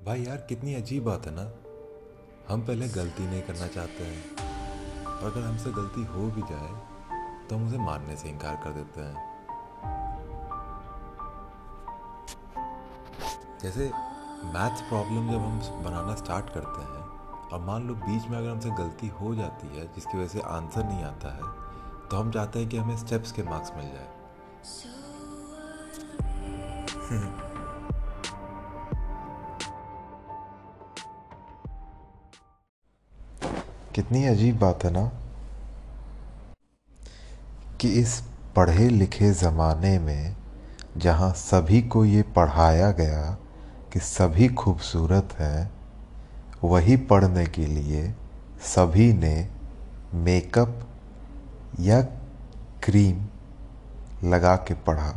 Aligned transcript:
भाई 0.00 0.22
यार, 0.22 0.36
कितनी 0.48 0.74
अजीब 0.74 1.04
बात 1.04 1.26
है 1.26 1.32
ना। 1.34 1.42
हम 2.48 2.60
पहले 2.66 2.86
गलती 2.88 3.26
नहीं 3.26 3.40
करना 3.42 3.66
चाहते 3.66 4.04
हैं। 4.04 4.36
और 5.06 5.30
अगर 5.30 5.40
हमसे 5.40 5.70
गलती 5.70 6.04
हो 6.04 6.22
भी 6.30 6.42
जाए 6.50 6.70
तो 7.48 7.56
हम 7.56 7.66
उसे 7.66 7.78
मानने 7.78 8.16
से 8.16 8.28
इनकार 8.28 8.54
कर 8.64 8.72
देते 8.72 9.00
हैं। 9.00 9.16
जैसे 13.62 13.90
मैथ्स 14.46 14.80
प्रॉब्लम 14.82 15.30
जब 15.32 15.38
हम 15.38 15.84
बनाना 15.84 16.14
स्टार्ट 16.16 16.46
करते 16.54 16.82
हैं 16.82 17.02
और 17.50 17.60
मान 17.66 17.88
लो 17.88 17.94
बीच 17.96 18.28
में 18.30 18.38
अगर 18.38 18.48
हमसे 18.48 18.70
गलती 18.78 19.08
हो 19.20 19.34
जाती 19.34 19.76
है, 19.76 19.84
जिसकी 19.94 20.18
वजह 20.18 20.28
से 20.28 20.40
आंसर 20.48 20.84
नहीं 20.84 21.04
आता 21.04 21.34
है 21.34 21.42
तो 22.08 22.16
हम 22.16 22.30
चाहते 22.30 22.58
हैं 22.58 22.68
कि 22.68 22.76
हमें 22.76 22.96
स्टेप्स 22.96 23.32
के 23.32 23.42
मार्क्स 23.42 23.72
मिल 23.76 23.88
जाए। 23.88 24.08
कितनी 33.94 34.24
अजीब 34.26 34.58
बात 34.58 34.84
है 34.84 34.90
ना, 34.90 35.10
कि 37.80 37.88
इस 38.00 38.20
पढ़े 38.56 38.88
लिखे 38.88 39.30
ज़माने 39.32 39.98
में 39.98 40.36
जहाँ 40.96 41.32
सभी 41.32 41.80
को 41.82 42.04
ये 42.04 42.22
पढ़ाया 42.36 42.90
गया 42.92 43.24
कि 43.92 44.00
सभी 44.00 44.48
खूबसूरत 44.54 45.34
हैं, 45.38 45.70
वही 46.64 46.96
पढ़ने 47.06 47.46
के 47.48 47.66
लिए 47.66 48.12
सभी 48.66 49.12
ने 49.12 49.48
मेकअप 50.14 50.80
या 51.80 52.00
क्रीम 52.84 53.26
लगा 54.24 54.56
के 54.58 54.74
पढ़ा। 54.86 55.12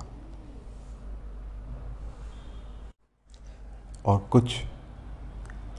और 4.06 4.20
कुछ 4.32 4.60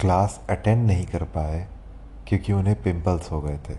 क्लास 0.01 0.41
अटेंड 0.51 0.87
नहीं 0.87 1.07
कर 1.07 1.23
पाए 1.35 1.67
क्योंकि 2.29 2.53
उन्हें 2.53 2.83
पिंपल्स 2.83 3.31
हो 3.33 3.41
गए 3.41 3.59
थे। 3.59 3.75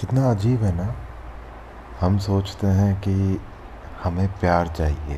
कितना 0.00 0.30
अजीब 0.30 0.62
है 0.62 0.72
ना? 0.76 0.94
हम 2.00 2.18
सोचते 2.18 2.66
हैं 2.66 2.94
कि 3.00 3.40
हमें 4.02 4.28
प्यार 4.40 4.68
चाहिए। 4.68 5.16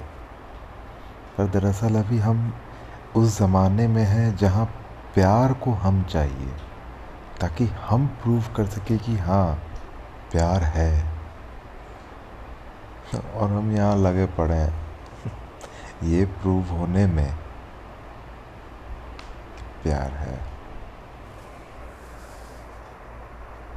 पर 1.39 1.47
दरअसल 1.47 1.95
अभी 1.95 2.19
हम 2.19 2.53
उस 3.17 3.39
ज़माने 3.39 3.87
में 3.89 4.05
हैं 4.05 4.37
जहाँ 4.37 4.65
प्यार 5.15 5.53
को 5.55 5.73
हम 5.73 6.03
चाहिए, 6.05 6.53
ताकि 7.41 7.67
हम 7.67 8.07
प्रूव 8.23 8.45
कर 8.57 8.67
सकें 8.67 8.99
कि 8.99 9.17
हाँ 9.19 9.55
प्यार 10.33 10.63
है। 10.63 11.05
और 13.15 13.51
हम 13.51 13.73
यहाँ 13.73 13.97
लगे 13.97 14.27
पड़े 14.27 14.55
हैं। 14.55 14.80
ये 16.03 16.25
प्रूव 16.25 16.65
होने 16.65 17.07
में 17.07 17.33
प्यार 19.83 20.11
है। 20.11 20.60